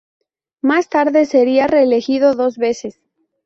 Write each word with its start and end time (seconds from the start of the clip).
Más 0.63 0.89
tarde 0.89 1.27
sería 1.27 1.67
reelegido 1.67 2.33
dos 2.33 2.57
veces. 2.57 2.99